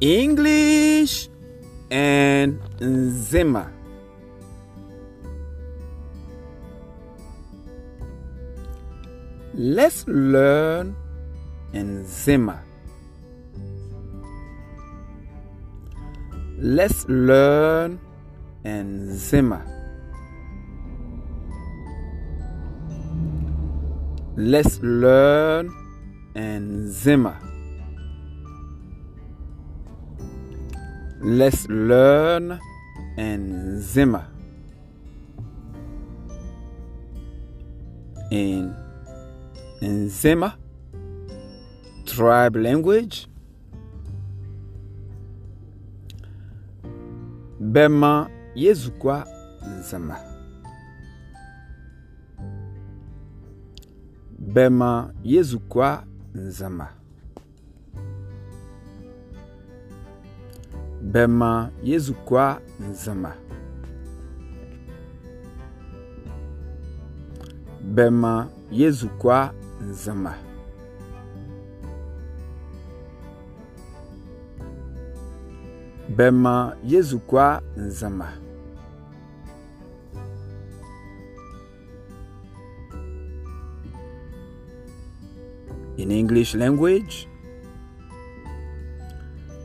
[0.00, 1.28] English
[1.90, 3.70] and Nzema.
[9.54, 10.96] Let's learn
[11.74, 12.60] Nzema.
[16.58, 17.98] Let's learn
[18.64, 19.62] Nzema.
[24.36, 25.70] Let's learn
[26.34, 27.49] Nzema.
[31.22, 32.58] Let's learn
[33.18, 34.24] Nzema.
[38.30, 38.72] In
[39.82, 40.54] Nzema
[42.04, 43.26] tribe language.
[47.60, 49.26] Bema Yezukwa
[49.78, 50.16] Nzema.
[54.38, 56.99] Bema Yezukwa Nzema.
[61.12, 63.32] Bema Yezukwa Nzema.
[67.94, 69.54] Bema Yezukwa
[69.90, 70.34] Nzema.
[76.16, 78.28] Bema Yezukwa Nzema.
[85.96, 87.26] In English language,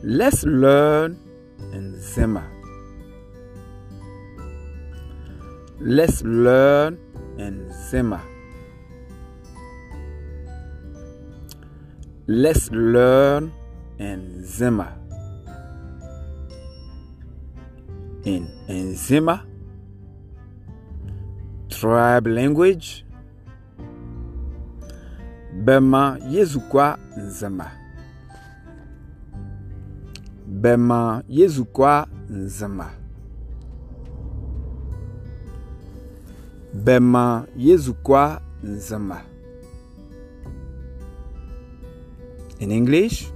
[0.02, 1.25] let's learn
[1.72, 2.42] Nzema.
[5.80, 6.98] Let's learn
[7.38, 8.20] Nzema.
[12.26, 13.50] Let's learn
[13.98, 14.86] Nzema.
[18.24, 19.46] In Nzema,
[21.68, 23.04] tribe language,
[25.64, 27.85] Bema Yezukwa Nzema.
[30.46, 32.90] Bema Yezukwa Nzema.
[36.74, 39.20] Bema Yezukwa Nzema.
[42.58, 43.32] In English,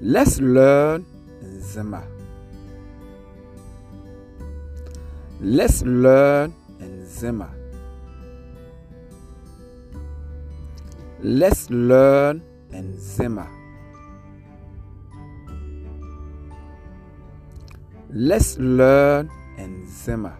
[0.00, 1.04] let's learn
[1.42, 2.02] Nzema.
[5.40, 7.48] Let's learn Nzema.
[11.22, 12.40] Let's learn
[12.72, 13.57] Nzema.
[18.10, 20.32] Let's learn Nzema.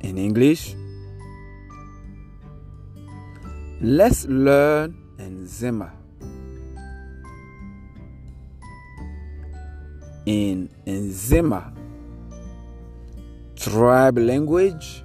[0.00, 0.76] In English,
[3.80, 5.90] let's learn Nzema.
[10.26, 11.72] In Nzema,
[13.56, 15.04] tribe language,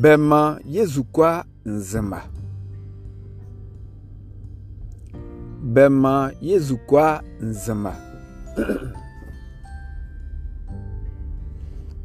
[0.00, 2.41] Bema Yezukwa Nzema.
[5.72, 7.96] Bema Yezukwa Nzema.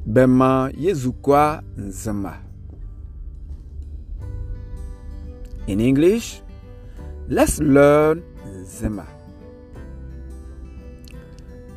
[0.06, 2.38] Bema Yezukwa Nzema.
[5.68, 6.42] In English,
[7.30, 8.24] let's learn
[8.62, 9.06] Nzema.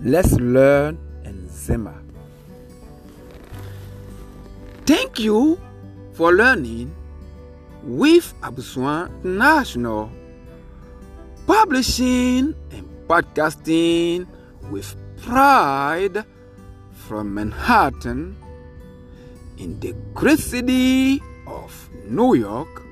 [0.04, 1.94] Let's learn Nzema.
[4.84, 5.58] Thank you
[6.12, 6.90] for learning
[7.84, 10.08] with Aboussouan National,
[11.46, 14.26] publishing and podcasting
[14.70, 16.24] with pride
[16.92, 18.36] from Manhattan
[19.58, 22.82] in the great city of New York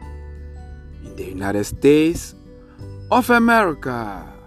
[1.04, 2.34] in the United States
[3.10, 4.37] of America.